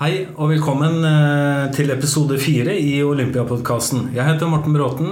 [0.00, 4.06] Hei og velkommen eh, til episode fire i Olympiapodkasten.
[4.16, 5.10] Jeg heter Morten Bråten,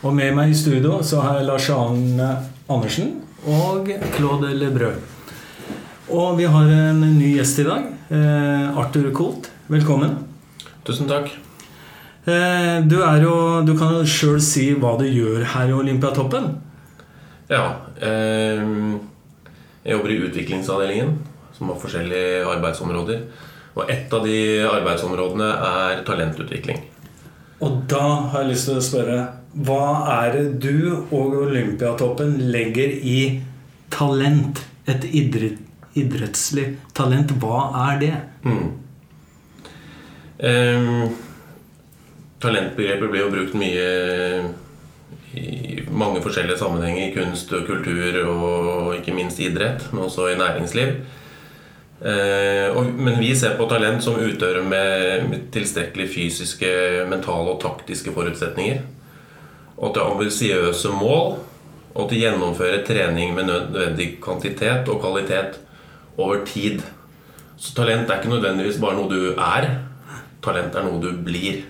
[0.00, 2.30] og med meg i studio så har jeg Lars Arne
[2.72, 3.10] Andersen
[3.44, 4.96] og Claude Lebrød.
[6.16, 7.84] Og vi har en ny gjest i dag.
[8.10, 9.50] eh, Arthur Kolt.
[9.68, 10.16] Velkommen.
[10.88, 11.28] Tusen takk.
[12.24, 16.48] Eh, Du, er jo, du kan jo sjøl si hva du gjør her i Olympiatoppen.
[17.50, 17.76] Ja.
[18.00, 18.64] Eh,
[19.84, 21.14] jeg jobber i utviklingsavdelingen,
[21.56, 23.22] som har forskjellige arbeidsområder.
[23.78, 26.82] Og ett av de arbeidsområdene er talentutvikling.
[27.60, 29.20] Og da har jeg lyst til å spørre
[29.66, 29.86] Hva
[30.22, 30.76] er det du
[31.10, 33.20] og Olympiatoppen legger i
[33.92, 34.62] talent?
[34.90, 35.58] Et idrett,
[35.98, 37.34] idrettslig talent.
[37.42, 38.14] Hva er det?
[38.46, 38.70] Mm.
[40.40, 41.10] Um,
[42.40, 43.88] talentbegrepet blir jo brukt mye
[45.36, 47.12] i mange forskjellige sammenhenger.
[47.18, 50.94] Kunst og kultur og ikke minst idrett, men også i næringsliv.
[52.00, 56.70] Eh, men vi ser på talent som utøvere med, med tilstrekkelig fysiske,
[57.10, 58.80] mentale og taktiske forutsetninger.
[59.76, 61.36] Og til ambisiøse mål.
[61.90, 65.58] Og til å gjennomføre trening med nødvendig kvantitet og kvalitet
[66.20, 66.84] over tid.
[67.60, 69.66] Så talent er ikke nødvendigvis bare noe du er.
[70.44, 71.64] Talent er noe du blir.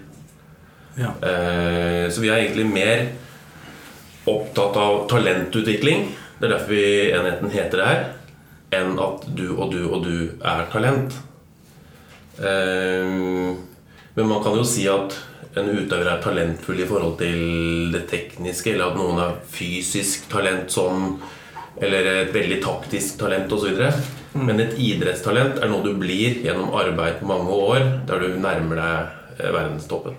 [0.98, 1.14] Ja.
[1.24, 3.06] Eh, så vi er egentlig mer
[4.30, 6.10] opptatt av talentutvikling.
[6.38, 6.86] Det er derfor vi
[7.16, 8.04] enheten heter det her.
[8.70, 10.14] Enn at du og du og du
[10.46, 11.16] er talent.
[12.38, 13.56] Eh,
[14.14, 15.16] men man kan jo si at
[15.58, 20.70] en utøver er talentfull i forhold til det tekniske, eller at noen har fysisk talent
[20.70, 21.16] sånn,
[21.80, 23.82] eller et veldig taktisk talent osv.
[24.34, 24.44] Mm.
[24.46, 28.82] Men et idrettstalent er noe du blir gjennom arbeid på mange år, der du nærmer
[28.82, 30.18] deg eh, verdenstoppen.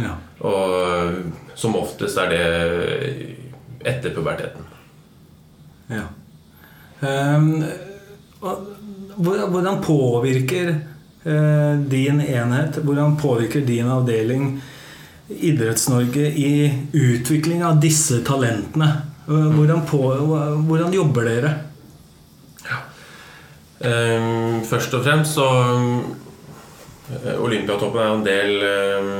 [0.00, 0.14] Ja.
[0.46, 2.44] Og som oftest er det
[3.88, 4.66] etter puberteten.
[5.88, 6.08] ja.
[7.00, 7.64] Ehm,
[9.16, 10.68] hvordan påvirker
[11.24, 14.60] eh, din enhet, hvordan påvirker din avdeling
[15.30, 18.90] Idretts-Norge i utvikling av disse talentene?
[19.28, 20.00] Eh, Hvordan, på,
[20.66, 21.52] hvordan jobber dere?
[23.80, 25.46] Ehm, først og fremst så
[27.14, 29.12] eh, Olympiatoppen er jo en del eh,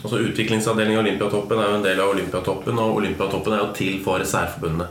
[0.00, 3.98] Altså Utviklingsavdelingen i Olympiatoppen er jo en del av Olympiatoppen, og Olympiatoppen er jo til
[4.00, 4.86] for særforbundene.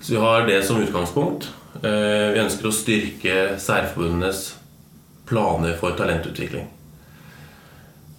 [0.00, 1.48] Så vi har det som utgangspunkt.
[1.82, 4.54] Eh, Vi ønsker å styrke særforbundenes
[5.28, 6.66] planer for talentutvikling.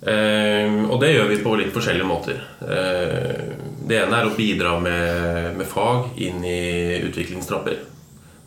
[0.01, 2.41] Eh, Og det gjør vi på litt forskjellige måter.
[2.61, 3.55] Eh,
[3.89, 7.79] Det ene er å bidra med, med fag inn i utviklingstrapper.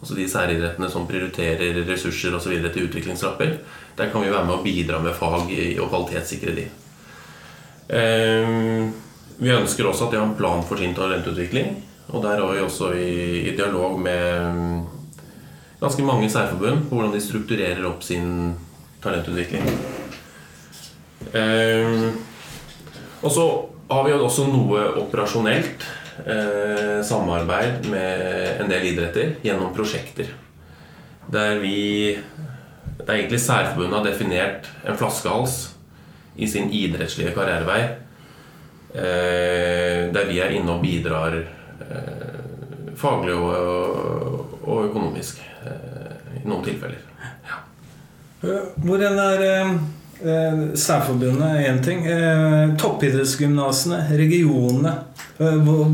[0.00, 3.58] Altså de særidrettene som prioriterer ressurser videre til utviklingstrapper.
[3.96, 6.66] Der kan vi være med å bidra med fag i- og kvalitetssikre de.
[9.38, 11.82] Vi ønsker også at de har en plan for sin talentutvikling.
[12.12, 14.80] Og der var vi også i, i dialog med mm,
[15.80, 18.52] ganske mange særforbund på hvordan de strukturerer opp sin
[19.02, 19.64] talentutvikling.
[21.32, 22.12] Eh,
[23.22, 23.46] og så
[23.88, 25.86] har vi jo også noe operasjonelt
[26.26, 30.28] eh, samarbeid med en del idretter gjennom prosjekter.
[31.32, 32.18] Der vi
[33.02, 35.72] Der egentlig særforbundet har definert en flaskehals
[36.36, 37.80] i sin idrettslige karrierevei.
[38.94, 41.34] Eh, der vi er inne og bidrar
[42.96, 47.08] faglig og, og økonomisk eh, i noen tilfeller.
[48.42, 49.74] Hvor Hvordan er eh,
[50.22, 52.06] eh, Særforbundet én ting.
[52.06, 54.96] Eh, toppidrettsgymnasene, regionene.
[55.38, 55.84] Eh, hvor,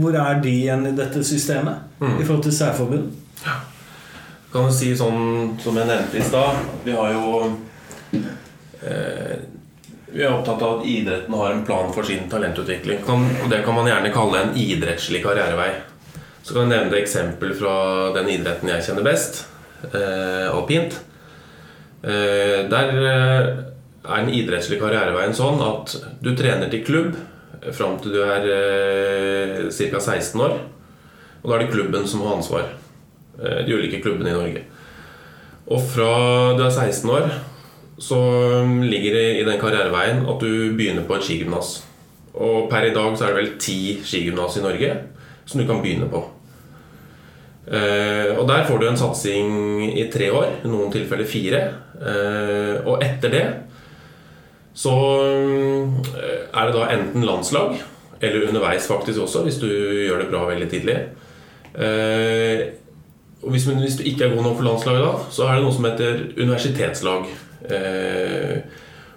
[0.00, 2.20] hvor, er de igjen i dette systemet Mm.
[2.20, 3.12] i forhold til særforbund?
[4.52, 7.56] kan du si sånn som jeg nevnte i stad Vi har jo
[8.82, 9.38] eh,
[10.06, 13.02] Vi er opptatt av at idretten har en plan for sin talentutvikling.
[13.10, 15.70] Og Det kan man gjerne kalle en idrettslig karrierevei.
[16.46, 17.76] Så kan jeg nevne et eksempel fra
[18.14, 19.42] den idretten jeg kjenner best.
[19.90, 20.94] Eh, alpint.
[22.06, 23.48] Eh, der eh,
[24.06, 27.16] er den idrettslige karriereveien sånn at du trener til klubb
[27.74, 30.00] fram til du er eh, ca.
[30.00, 30.56] 16 år.
[31.42, 32.70] Og da er det klubben som har ansvar.
[33.42, 34.64] Eh, de ulike klubbene i Norge.
[35.66, 36.10] Og fra
[36.54, 37.30] du er 16 år,
[37.98, 38.20] så
[38.82, 41.78] ligger det i den karriereveien at du begynner på et skigymnas.
[42.36, 44.96] Og per i dag så er det vel ti skigymnas i Norge
[45.46, 46.20] som du kan begynne på.
[47.66, 49.48] Eh, og der får du en satsing
[49.98, 51.62] i tre år, i noen tilfeller fire.
[51.98, 53.44] Eh, og etter det
[54.76, 54.94] så
[55.24, 57.78] eh, er det da enten landslag,
[58.20, 60.98] eller underveis faktisk også, hvis du gjør det bra veldig tidlig.
[63.46, 65.74] Og hvis, hvis du ikke er god nok for landslaget, da, så er det noe
[65.76, 67.26] som heter universitetslag.
[67.64, 68.58] Eh,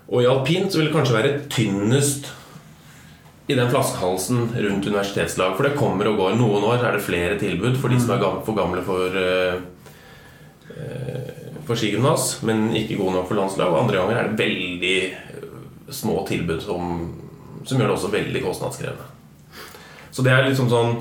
[0.09, 2.31] og i alpint så vil det kanskje være tynnest
[3.49, 5.55] i den flaskehalsen rundt universitetslag.
[5.57, 6.37] For det kommer og går.
[6.37, 9.61] Noen år er det flere tilbud for de som er for gamle for, eh,
[10.75, 11.31] eh,
[11.65, 13.73] for skigymnas, men ikke gode nok for landslag.
[13.73, 17.13] Og andre ganger er det veldig små tilbud som,
[17.65, 19.09] som gjør det også veldig kostnadskrevende.
[20.11, 20.95] Så det er liksom sånn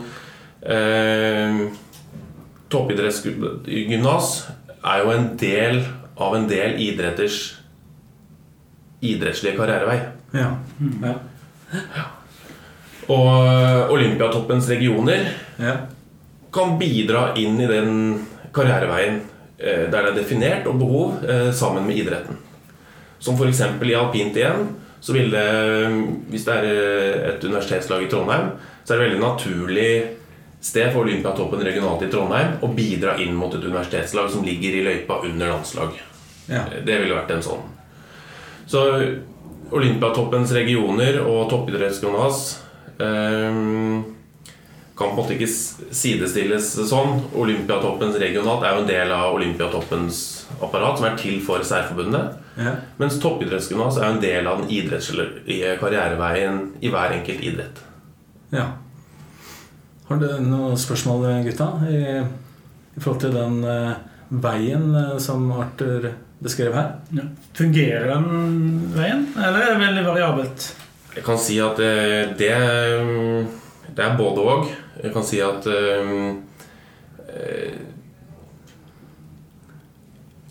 [0.63, 1.69] eh,
[2.69, 4.33] Toppidrettsgymnas
[4.85, 5.81] er jo en del
[6.19, 7.59] av en del idretters
[9.01, 9.99] idrettslige karrierevei.
[10.35, 10.51] Ja.
[11.03, 12.07] ja.
[13.09, 15.31] Og eh, Olympiatoppens regioner
[15.63, 15.77] ja.
[16.53, 17.93] kan bidra inn i den
[18.55, 19.21] karriereveien
[19.57, 22.43] eh, der det er definert og behov eh, sammen med idretten.
[23.19, 23.63] Som f.eks.
[23.83, 24.69] i alpint igjen.
[25.01, 25.47] Så vil det,
[26.27, 26.65] hvis det er
[27.29, 28.49] et universitetslag i Trondheim,
[28.83, 29.93] så er det veldig naturlig
[30.59, 34.83] sted for Olympiatoppen regionalt i Trondheim å bidra inn mot et universitetslag som ligger i
[34.89, 35.95] løypa under landslag.
[36.49, 36.65] Ja.
[36.85, 37.67] Det ville vært en sånn.
[38.69, 38.85] Så
[39.73, 42.39] Olympiatoppens regioner og toppidrettsgymnas
[43.05, 43.59] eh,
[44.99, 45.51] kan på en måte ikke
[45.95, 47.21] sidestilles sånn.
[47.39, 50.23] Olympiatoppens regionalt er jo en del av Olympiatoppens
[50.59, 52.41] apparat, som er til for særforbundene.
[52.59, 52.75] Ja.
[52.99, 57.83] Mens toppidrettsgymnas er jo en del av den idrettslige karriereveien i hver enkelt idrett.
[58.51, 58.71] ja.
[60.09, 61.99] Har du noen spørsmål, gutta, i,
[62.97, 63.99] i forhold til den eh,
[64.41, 66.07] veien eh, som Arthur
[66.43, 66.93] beskrev her?
[67.15, 67.27] Ja.
[67.59, 68.29] Fungerer den
[68.95, 70.69] veien, eller er det veldig variabelt?
[71.17, 72.53] Jeg kan si at eh, det,
[73.97, 74.69] det er både og.
[75.03, 76.17] Jeg kan si at eh,
[77.35, 77.79] eh,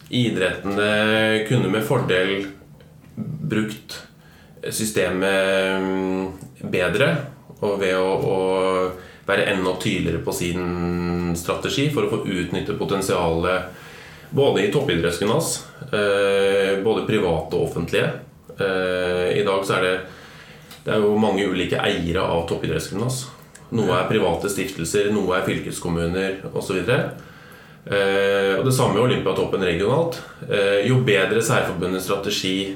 [0.07, 0.91] Idrettene
[1.49, 2.45] kunne med fordel
[3.17, 3.97] brukt
[4.71, 7.09] systemet mm, bedre.
[7.59, 8.37] Og ved å, å
[9.27, 13.83] være enda tydeligere på sin strategi for å få utnytte potensialet
[14.29, 18.11] både i toppidrettsgymnas, eh, både private og offentlige.
[18.59, 19.95] Eh, I dag så er det,
[20.83, 23.25] det er jo mange ulike eiere av toppidrettsgymnas.
[23.77, 26.77] Noe er private stiftelser, noe er fylkeskommuner osv.
[26.87, 30.19] Eh, og det samme med Olympiatoppen regionalt.
[30.87, 32.75] Jo bedre særforbundets strategi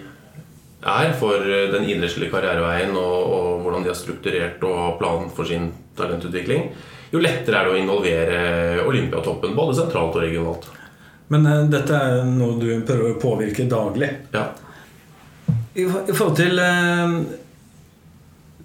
[0.81, 5.45] er for den idrettslige karriereveien og, og hvordan de har strukturert og har planen for
[5.45, 6.71] sin talentutvikling,
[7.12, 10.69] jo lettere er det å involvere Olympiatoppen både sentralt og regionalt.
[11.31, 14.09] Men uh, dette er noe du prøver å påvirke daglig.
[14.33, 14.49] Ja.
[15.73, 17.15] I, i forhold til uh,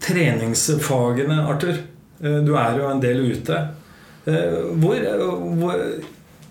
[0.02, 1.78] treningsfagene, Arthur.
[2.20, 3.56] Eh, du er jo en del ute.
[4.26, 5.02] Hvor,
[5.60, 5.82] hvor,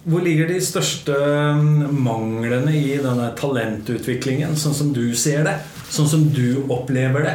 [0.05, 1.15] hvor ligger de største
[1.59, 5.57] mm, manglene i denne talentutviklingen, sånn som du ser det?
[5.91, 7.33] Sånn som du opplever det?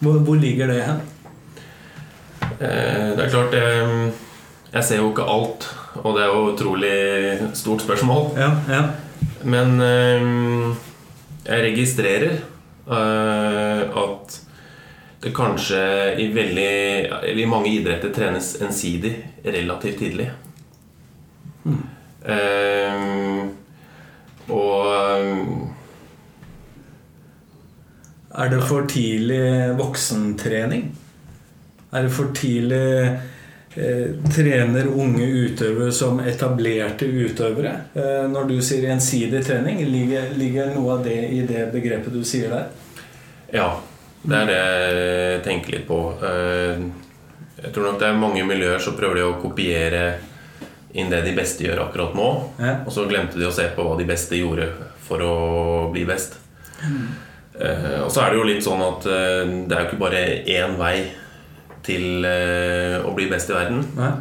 [0.00, 1.04] Hvor, hvor ligger det hen?
[2.58, 4.08] Det er klart eh,
[4.72, 5.64] Jeg ser jo ikke alt,
[6.02, 6.96] og det er jo utrolig
[7.56, 8.26] stort spørsmål.
[8.36, 8.82] Ja, ja.
[9.44, 10.74] Men øh,
[11.46, 12.36] jeg registrerer
[12.88, 14.40] øh, at
[15.22, 15.80] det kanskje
[16.22, 16.68] i veldig
[17.22, 20.30] Eller i mange idretter trenes ensidig relativt tidlig.
[22.28, 23.48] Eh,
[24.48, 25.46] og eh,
[28.38, 30.98] Er det for tidlig voksentrening?
[31.92, 33.18] Er det for tidlig
[34.34, 37.74] trener unge utøvere som etablerte utøvere?
[37.94, 42.24] Eh, når du sier ensidig trening, ligger, ligger noe av det i det begrepet du
[42.26, 42.66] sier der?
[43.54, 43.68] Ja,
[44.22, 46.00] det er det jeg tenker litt på.
[46.22, 46.88] Eh,
[47.58, 50.02] Jeg tror nok det er mange miljøer som prøver de å kopiere
[50.94, 52.28] inn det de beste gjør akkurat nå.
[52.62, 52.76] Ja.
[52.86, 54.68] Og så glemte de å se på hva de beste gjorde
[55.08, 55.32] for å
[55.90, 56.36] bli best.
[56.84, 57.08] Mm.
[58.04, 60.78] Og så er det jo litt sånn at eh, det er jo ikke bare én
[60.78, 61.08] vei
[61.88, 63.82] til eh, å bli best i verden.
[63.98, 64.12] Nei?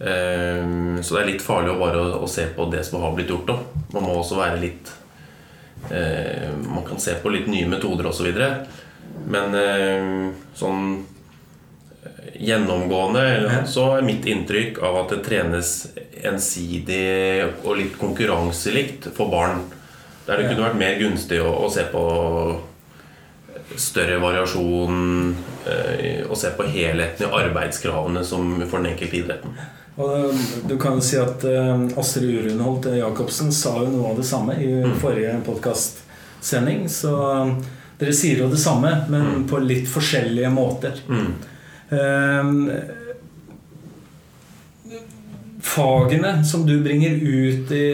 [0.00, 3.32] Eh, Så det er litt farlig å bare å, se på det som har blitt
[3.32, 3.48] gjort.
[3.52, 3.84] Da.
[3.94, 4.92] Man må også være litt
[5.92, 8.30] eh, Man kan se på litt nye metoder osv.
[9.30, 9.54] Men
[10.58, 11.04] sånn
[12.34, 15.70] gjennomgående så er mitt inntrykk av at det trenes
[16.24, 19.62] ensidig og litt konkurranselikt for barn.
[20.26, 22.02] Der det kunne vært mer gunstig å, å se på
[23.76, 25.34] større variasjon
[25.66, 29.56] eh, og se på helheten i arbeidskravene som for den enkelte idretten.
[29.96, 34.20] Og eh, du kan jo si at eh, Astrid Urundholt Jacobsen sa jo noe av
[34.20, 36.86] det samme i forrige podkastsending.
[36.92, 37.54] Så eh,
[38.00, 41.00] dere sier jo det samme, men på litt forskjellige måter.
[41.08, 41.32] Mm.
[41.94, 42.52] Eh,
[45.64, 47.86] Fagene som du bringer ut i,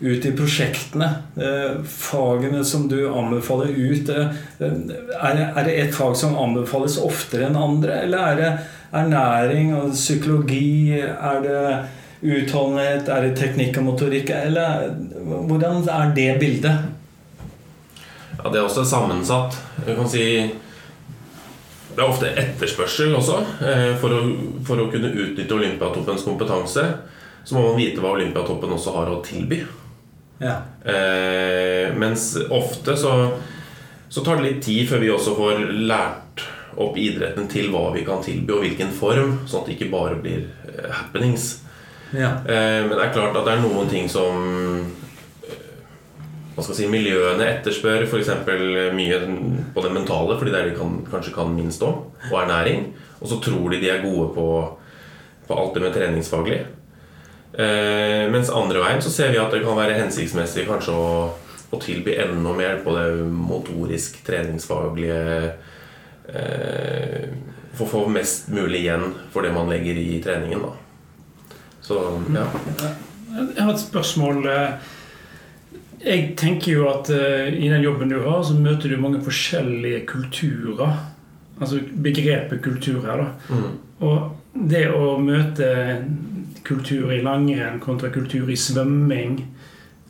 [0.00, 1.06] ut i prosjektene,
[1.38, 4.26] eh, fagene som du anbefaler ut eh,
[4.60, 8.00] er, det- et fag som anbefales oftere enn andre?
[8.02, 8.50] Eller er det
[8.92, 10.98] ernæring og psykologi?
[11.00, 11.62] Er det
[12.24, 13.08] utholdenhet?
[13.08, 14.30] Er det teknikk og motorikk?
[14.30, 14.90] Eller
[15.48, 16.78] hvordan er det bildet?
[18.44, 19.56] Ja, Det er også sammensatt.
[19.86, 20.50] Du kan si
[21.94, 23.36] Det er ofte etterspørsel også.
[23.62, 24.20] eh, For å,
[24.66, 26.82] for å kunne utnytte Olympiatoppens kompetanse
[27.44, 29.58] så må man vite hva Olympiatoppen også har å tilby.
[30.38, 30.56] Ja.
[30.84, 33.14] Eh, mens ofte så,
[34.08, 36.44] så tar det litt tid før vi også får lært
[36.80, 40.18] opp idretten til hva vi kan tilby, og hvilken form, sånn at det ikke bare
[40.20, 41.60] blir eh, happenings.
[42.10, 42.36] ja.
[42.42, 44.42] Eh, men det er klart at det er noen ting som
[45.46, 45.64] eh,
[46.54, 48.32] hva skal si, miljøene etterspør f.eks.
[48.94, 49.20] mye
[49.74, 52.88] på det mentale, fordi det er det de kan, kanskje kan minst om, og ernæring.
[53.20, 54.48] Og så tror de de er gode på,
[55.48, 56.64] på alt det med treningsfaglig.
[57.54, 61.10] Eh, mens andre veien så ser vi at det kan være hensiktsmessig kanskje å,
[61.70, 65.20] å tilby enda mer på det motorisk treningsfaglige
[66.34, 67.28] eh,
[67.78, 70.66] For å få mest mulig igjen for det man legger i treningen.
[70.66, 71.54] Da.
[71.84, 72.00] Så
[72.34, 72.44] ja.
[73.34, 74.46] Jeg har et spørsmål.
[76.04, 80.04] Jeg tenker jo at eh, i den jobben du har, så møter du mange forskjellige
[80.10, 80.98] kulturer.
[81.60, 83.54] Altså begrepet kultur her, da.
[83.54, 83.74] Mm.
[84.04, 85.68] Og det å møte
[86.64, 89.36] kultur i langrenn kontra kultur i svømming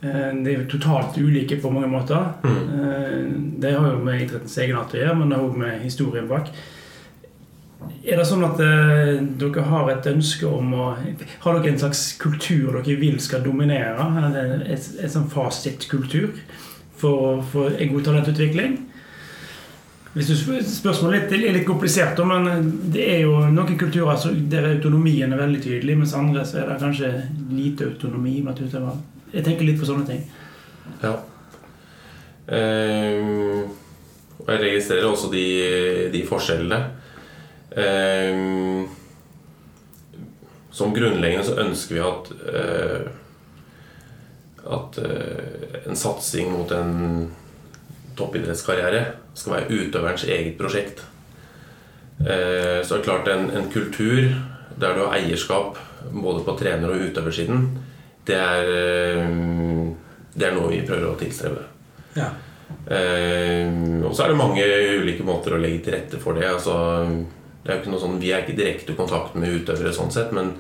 [0.03, 2.31] eh, Det er jo totalt ulike på mange måter.
[2.45, 2.63] Mm.
[2.79, 3.35] Eh,
[3.65, 6.51] Det har jo med idrettens egenart å gjøre, men det har òg med historien bak.
[8.05, 10.87] Er det sånn at eh, dere har et ønske om å
[11.45, 14.07] Har dere en slags kultur dere vil skal dominere?
[14.71, 16.31] En sånn fasitkultur
[16.97, 18.79] for, for en god talentutvikling?
[20.15, 22.47] Hvis du, spør- spørsmålet litt, er litt komplisert, men
[22.95, 26.69] det er jo noen kulturer så der autonomien er veldig tydelig, mens andre så er
[26.71, 27.11] det kanskje
[27.51, 28.95] lite autonomi blant utøvere.
[29.35, 30.21] Jeg tenker litt på sånne ting.
[31.03, 31.17] Ja.
[32.55, 33.65] Ehm,
[34.39, 35.45] og jeg registrerer også de,
[36.15, 36.81] de forskjellene.
[37.81, 38.85] Ehm,
[40.75, 43.05] som grunnleggende så ønsker vi at eh,
[44.65, 46.95] at eh, en satsing mot en
[48.17, 49.05] toppidrettskarriere
[49.35, 51.03] skal være utøverens eget prosjekt.
[52.15, 54.21] Så så er det klart en, en kultur
[54.81, 55.79] der du har eierskap
[56.13, 57.69] både på trener- og utøversiden,
[58.27, 59.29] det er, eh,
[60.35, 61.63] det er noe vi prøver å tilstrebe.
[62.17, 62.31] ja.
[62.87, 63.69] Eh,
[64.05, 64.65] og så er det mange
[65.01, 66.49] ulike måter å legge til rette for det.
[66.49, 66.73] Altså,
[67.63, 70.13] det er jo ikke noe sånn, vi er ikke direkte i kontakt med utøvere, sånn
[70.13, 70.53] sett, men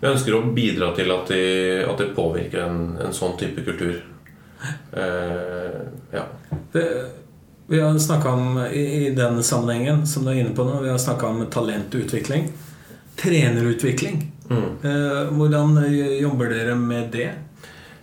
[0.00, 4.02] vi ønsker å bidra til at det at det påvirker en, en sånn type kultur.
[4.92, 5.80] Eh,
[6.12, 6.22] ja.
[6.72, 6.84] Det,
[7.66, 10.88] vi har snakket om, i, I den sammenhengen som du er inne på nå, vi
[10.92, 12.50] har snakka om talentutvikling.
[13.16, 14.32] Trenerutvikling.
[14.50, 14.64] Mm.
[14.82, 17.30] Eh, hvordan eh, jobber dere med det?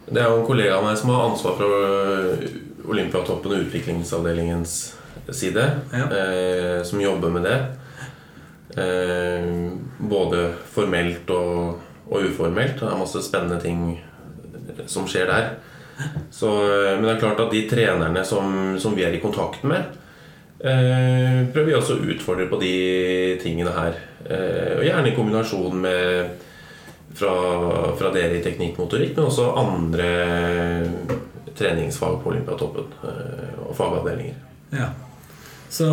[0.10, 2.42] Det er jo en kollega av meg som har ansvar for øh,
[2.92, 4.74] Olympiatoppen og utviklingsavdelingens
[5.32, 6.10] side, Ja.
[6.12, 7.60] eh, som jobber med det.
[8.84, 11.80] Eh, både formelt og,
[12.10, 12.80] og uformelt.
[12.82, 14.02] Det er masse spennende ting
[14.90, 15.54] som skjer der.
[16.32, 19.64] Så, eh, men det er klart at de trenerne som, som vi er i kontakt
[19.68, 20.00] med,
[20.60, 22.74] eh, prøver vi også å utfordre på de
[23.44, 24.00] tingene her.
[24.26, 26.50] Eh, og gjerne i kombinasjon med
[27.14, 27.34] fra,
[28.00, 30.10] fra dere i teknikkmotorikk, men også andre
[31.54, 34.40] treningsfag på Olympiatoppen eh, og fagavdelinger.
[34.74, 34.90] Ja.
[35.70, 35.90] Så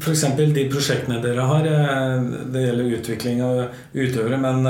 [0.00, 0.24] f.eks.
[0.38, 3.62] de prosjektene dere har, eh, det gjelder utvikling av
[3.92, 4.68] utøvere, men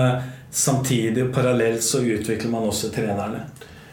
[0.50, 3.44] samtidig og parallelt så utvikler man også trenerne.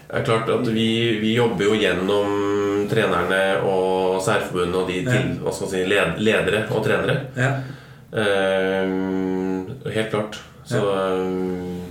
[0.07, 5.33] Det er klart at vi, vi jobber jo gjennom trenerne og særforbundet og de til,
[5.43, 7.17] hva skal man si, led, ledere og trenere.
[7.35, 7.49] Ja.
[8.07, 10.37] Uh, helt klart.
[10.67, 11.83] Så eh,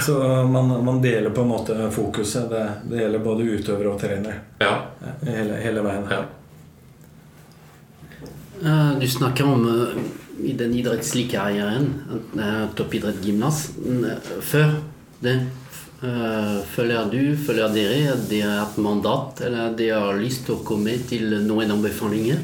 [0.00, 0.14] Så
[0.48, 2.46] man, man deler på en måte fokuset.
[2.52, 4.34] Det, det gjelder både utøvere og trenere.
[4.60, 4.74] ja.
[5.00, 6.04] Ja, Hele, hele veien.
[6.10, 6.20] ja.
[8.64, 10.00] Eh, Du snakker om eh,
[10.50, 11.90] i den idrettslige karrieren,
[12.76, 14.70] toppidrett, eh, Før
[15.20, 15.34] det,
[16.00, 20.64] føler du, føler dere at dere har et mandat, eller dere har lyst til å
[20.64, 22.38] komme til noen anbefalinger?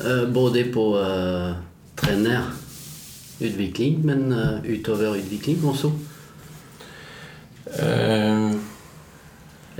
[0.00, 1.54] Eh, Både på uh,
[2.00, 5.90] trenerutvikling, men uh, utøverutvikling også.
[7.70, 8.58] Uh.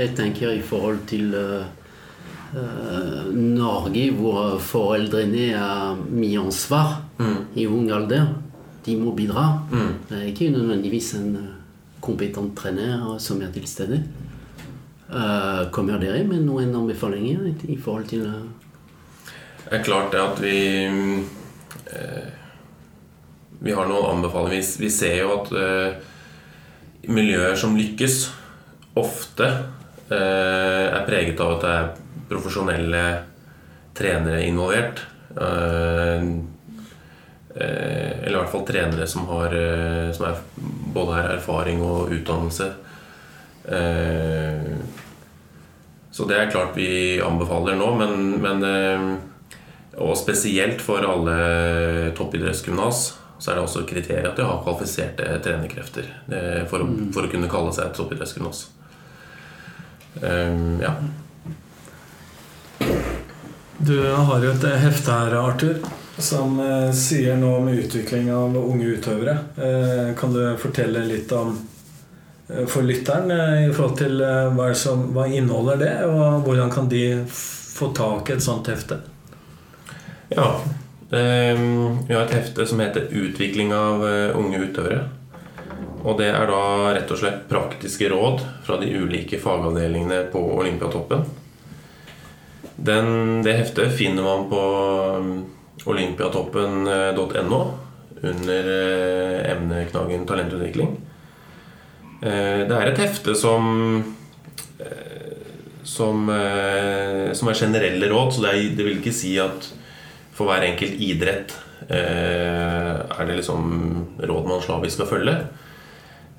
[0.00, 1.64] Jeg tenker i forhold til eh,
[2.56, 8.30] eh, Norge, hvor foreldrene har mye ansvar mm, i ung alder.
[8.86, 9.44] De må bidra.
[9.72, 9.90] mm.
[10.08, 11.50] Det er ikke nødvendigvis en eh,
[12.10, 14.02] kompetent trener som er til stede.
[15.10, 18.44] Eh, kommer dere med noen anbefalinger i- forhold til eh,
[19.64, 22.28] Det er klart det at vi eh,
[23.62, 24.62] Vi har noen anbefalinger.
[24.80, 25.50] Vi, ser jo at
[27.08, 28.30] miljøer som lykkes,
[28.96, 29.44] ofte
[30.10, 31.90] er preget av at det er
[32.30, 33.02] profesjonelle
[33.94, 35.02] trenere involvert.
[37.54, 40.38] Eh, eller i hvert fall trenere som, har, eh, som er,
[40.94, 42.68] både har erfaring og utdannelse.
[43.64, 44.76] Eh,
[46.10, 49.10] så det er klart vi anbefaler nå, men, men eh,
[50.00, 53.00] Og spesielt for alle toppidrettsgymnas
[53.40, 56.06] så er det også kriterier at de har kvalifiserte trenerkrefter
[56.70, 58.60] for, å, for å kunne kalle seg et toppidrettsgymnas.
[60.22, 60.92] Ja.
[63.80, 65.80] Du har jo et hefte her, Arthur,
[66.22, 69.36] som eh, sier noe om utvikling av unge utøvere.
[69.56, 71.54] Eh, kan du fortelle litt om
[72.48, 73.32] eh, for lytteren
[73.66, 74.24] i forhold til
[74.56, 79.00] hva, som, hva inneholder det, og hvordan kan de få tak i et sånt hefte?
[80.30, 80.60] Ja.
[81.10, 84.04] ehm, Vi har et hefte som heter 'Utvikling av
[84.38, 85.08] unge utøvere'.
[86.04, 91.24] Og det er da rett og slett praktiske råd fra de ulike fagavdelingene på Olympiatoppen.
[92.76, 94.60] Den, det heftet finner man på
[95.20, 95.34] um,
[95.86, 97.60] olympiatoppen.no
[98.22, 100.96] under eh, emneknaggen talentutvikling.
[102.20, 103.64] Eh, Det er et hefte som
[104.78, 105.06] eh,
[105.84, 109.70] som, eh, som er generelle råd, så det, er, det vil ikke si at
[110.36, 111.54] for hver enkelt idrett
[111.88, 113.64] eh, er det liksom
[114.20, 115.34] råd man slavisk skal følge.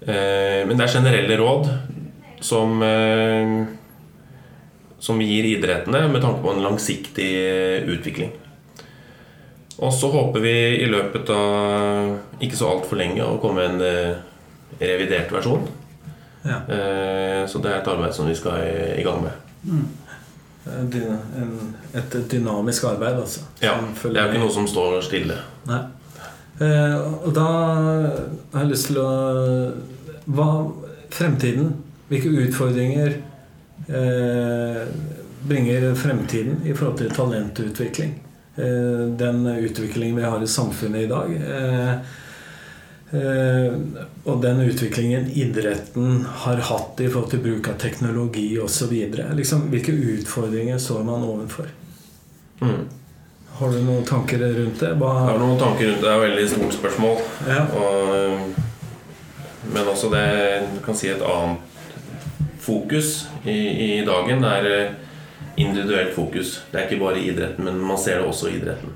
[0.06, 1.68] Eh, men det er generelle råd
[2.42, 3.66] som, eh,
[5.02, 8.32] som gir idrettene med tanke på en langsiktig eh, utvikling.
[9.82, 10.52] Og så håper vi
[10.84, 14.20] i løpet av ikke så altfor lenge å komme med en eh,
[14.82, 15.64] revidert versjon.
[16.46, 16.60] Ja.
[16.70, 19.32] Eh, Så det er et arbeid som vi skal i- gang med.
[19.66, 19.88] Mm.
[20.68, 23.42] en, et dynamisk arbeid, altså.
[23.62, 23.74] Ja,
[24.04, 25.38] Det er jo ikke noe som står stille.
[25.66, 25.82] Nei.
[26.62, 27.46] Eh, og da
[28.54, 29.74] har jeg lyst til å
[30.30, 30.72] Hva
[31.12, 31.74] Fremtiden?
[32.12, 33.16] Hvilke utfordringer
[33.90, 34.84] eh,
[35.48, 38.14] bringer fremtiden i forhold til talentutvikling?
[38.56, 41.36] Eh, den utviklingen vi har i samfunnet i dag.
[41.36, 41.92] Eh,
[43.22, 43.74] eh,
[44.24, 48.92] og den utviklingen idretten har hatt i forhold til bruk av teknologi osv.
[49.38, 51.72] Liksom, hvilke utfordringer står man overfor?
[52.62, 52.84] Mm.
[53.62, 54.90] Har du noen tanker rundt det?
[54.90, 56.08] Jeg har noen tanker rundt det.
[56.08, 57.24] Det er et veldig stort spørsmål.
[57.48, 57.64] ja.
[57.78, 58.70] Og,
[59.72, 60.26] men også det
[60.84, 61.70] kan si et annet
[62.60, 64.68] fokus i, i dagen er
[65.56, 66.62] individuelt fokus.
[66.72, 68.90] Det er ikke bare i idretten, men man ser det også i idretten.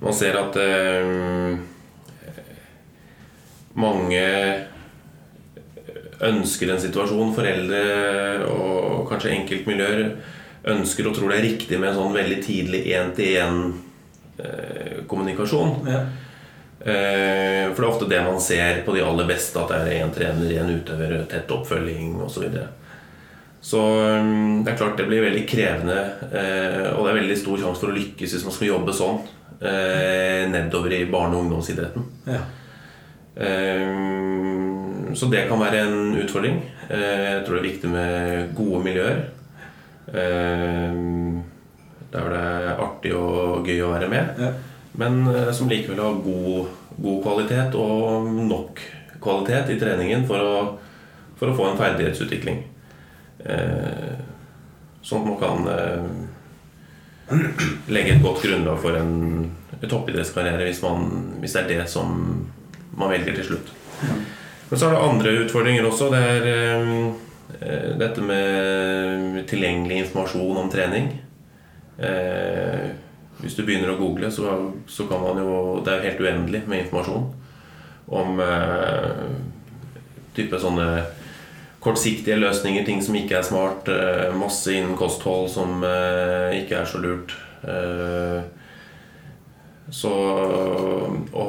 [0.00, 1.58] Man ser at eh,
[3.74, 4.54] mange
[6.26, 7.82] ønsker en situasjon, foreldre
[8.48, 10.10] og kanskje enkeltmiljøer
[10.66, 15.70] ønsker og tror det er riktig med en sånn veldig tidlig én-til-én-kommunikasjon.
[15.90, 16.00] ja.
[16.86, 20.04] Eh, For det er ofte det man ser på de aller beste, at det er
[20.04, 22.34] én trener, én utøver, tett oppfølging osv.
[22.34, 22.68] Så, videre.
[23.60, 23.80] Så
[24.22, 25.96] mm, det er klart det blir veldig krevende,
[26.30, 29.16] eh, og det er veldig stor sjanse for å lykkes hvis man skal jobbe sånn
[29.58, 32.04] eh, nedover i barne- og ungdomsidretten.
[32.30, 32.42] ja.
[33.36, 36.58] Eh, Så det kan være en utfordring.
[36.90, 39.22] Jeg tror det er viktig med gode miljøer.
[42.12, 44.36] Der hvor det er artig og gøy å være med.
[44.38, 44.50] ja.
[45.00, 45.24] Men
[45.56, 46.68] som likevel har god,
[47.00, 48.80] god kvalitet og nok
[49.20, 50.78] kvalitet i treningen for å,
[51.38, 52.62] for å få en ferdighetsutvikling.
[53.44, 54.16] Eh,
[55.06, 56.06] Sånn at man kan eh,
[57.94, 59.52] legge et godt grunnlag for en
[59.86, 61.04] toppidrettskarriere hvis, man,
[61.38, 62.08] hvis det er det som
[62.96, 63.70] man velger til slutt.
[64.66, 66.08] Men så er det andre utfordringer også.
[66.10, 71.12] Det er eh, dette med tilgjengelig informasjon om trening.
[72.02, 72.88] Eh,
[73.44, 74.56] hvis du begynner å google, så,
[74.90, 75.52] så kan man jo
[75.84, 77.28] Det er jo helt uendelig med informasjon
[78.16, 79.22] om eh,
[80.34, 80.88] type sånne
[81.86, 83.88] kortsiktige løsninger, ting som ikke er smart.
[83.88, 87.34] Eh, masse innen kosthold som eh, ikke er så lurt.
[87.66, 88.40] Eh,
[89.94, 91.44] så å,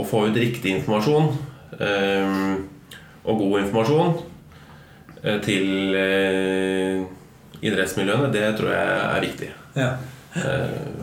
[0.00, 1.26] å få ut riktig informasjon
[1.74, 4.14] og god informasjon
[5.44, 5.66] til
[7.60, 9.50] idrettsmiljøene, det tror jeg er viktig.
[9.76, 9.90] ja.
[10.34, 10.93] Eh,